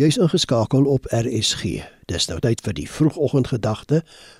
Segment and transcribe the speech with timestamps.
[0.00, 1.82] Jy's ingeskakel op RSG.
[2.08, 3.98] Dis nou tyd vir die vroegoggendgedagte,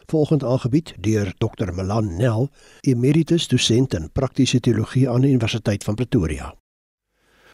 [0.09, 1.75] volgend aangebied deur Dr.
[1.77, 2.49] Melan Nel,
[2.81, 6.55] emeritus dosent in praktiese teologie aan die Universiteit van Pretoria.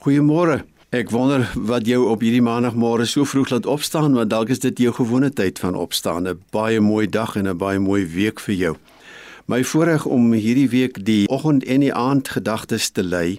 [0.07, 0.61] Goeiemôre.
[0.95, 4.87] Ek wonder wat jou op hierdie maandagmôre so vroeg laat opstaan, want dalk is dit
[4.87, 6.29] jou gewone tyd van opstaan.
[6.29, 8.77] 'n Baie mooi dag en 'n baie mooi week vir jou.
[9.47, 13.39] My voorreg om hierdie week die oggend en die aand gedagtes te lei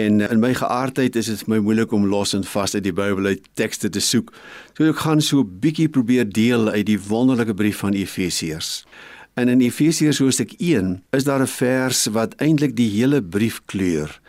[0.00, 2.94] en in my geaardheid is dit vir my moeilik om los en vas uit die
[2.96, 4.32] Bybel uit tekste te soek.
[4.78, 8.86] So ek gaan so 'n bietjie probeer deel uit die wonderlike brief van Efesiërs.
[9.36, 14.20] En in Efesiërs hoofstuk 1 is daar 'n vers wat eintlik die hele brief kleur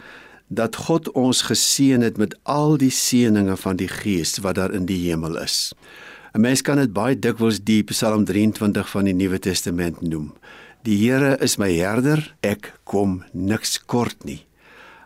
[0.49, 4.85] dat God ons geseën het met al die seënings van die Gees wat daar in
[4.85, 5.73] die hemel is.
[6.33, 10.33] 'n Mens kan dit baie dikwels die Psalm 23 van die Nuwe Testament noem.
[10.83, 14.41] Die Here is my herder, ek kom niks kort nie.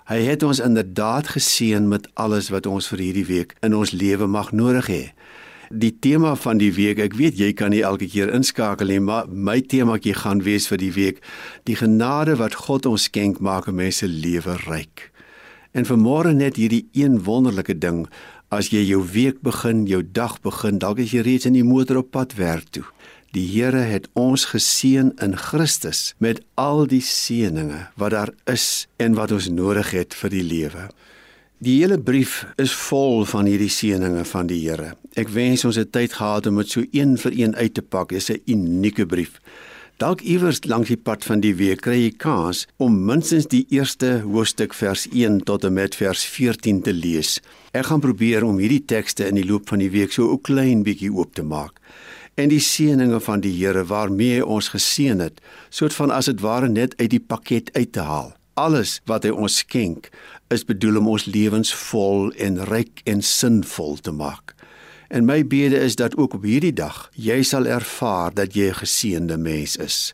[0.10, 4.26] Hy het ons inderdaad geseën met alles wat ons vir hierdie week in ons lewe
[4.26, 5.04] mag nodig hê.
[5.70, 9.30] Die tema van die week, ek weet jy kan nie elke keer inskakel nie, maar
[9.30, 11.22] my temaatjie gaan wees vir die week,
[11.70, 15.12] die genade wat God ons skenk maak 'n mens se lewe ryk.
[15.78, 18.08] En vanmôre net hierdie een wonderlike ding,
[18.54, 22.02] as jy jou week begin, jou dag begin, dalk is jy reeds in die motor
[22.02, 22.86] op pad werk toe.
[23.36, 29.18] Die Here het ons geseën in Christus met al die seënings wat daar is en
[29.20, 30.88] wat ons nodig het vir die lewe.
[31.60, 34.94] Die hele brief is vol van hierdie seënings van die Here.
[35.20, 38.10] Ek wens ons het tyd gehad om dit so een vir een uit te pak.
[38.16, 39.42] Dit is 'n unieke brief.
[39.98, 44.20] Dalk iewers langs die pad van die week kry jy kans om minstens die eerste
[44.22, 47.40] hoofstuk vers 1 tot en met vers 14 te lees.
[47.74, 50.84] Ek gaan probeer om hierdie tekste in die loop van die week so 'n klein
[50.86, 51.82] bietjie oop te maak
[52.38, 56.42] en die seëninge van die Here waarmee hy ons geseën het, soort van as dit
[56.42, 58.36] ware net uit die pakket uit te haal.
[58.54, 60.12] Alles wat hy ons skenk,
[60.54, 64.54] is bedoel om ons lewens vol en ryk en sinvol te maak.
[65.08, 68.82] En my bede is dat ook op hierdie dag jy sal ervaar dat jy 'n
[68.84, 70.14] geseënde mens is.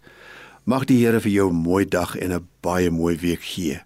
[0.63, 3.81] Mag die Here vir jou 'n mooi dag en 'n baie mooi week gee.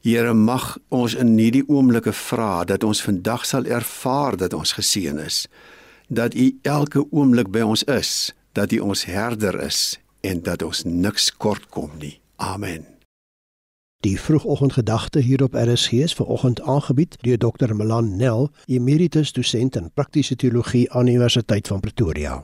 [0.00, 5.18] Here mag ons in hierdie oomblikke vra dat ons vandag sal ervaar dat ons geseën
[5.18, 5.48] is
[6.12, 10.84] dat U elke oomblik by ons is, dat U ons herder is en dat ons
[10.84, 12.18] niks kort kom nie.
[12.36, 13.01] Amen.
[14.02, 17.74] Die vroegoggendgedagte hier op RSG is ver oggend aangebied deur Dr.
[17.74, 22.42] Melan Nel, emeritus dosent in praktiese teologie aan die Universiteit van Pretoria.